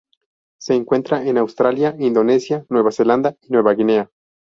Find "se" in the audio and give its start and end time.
0.59-0.73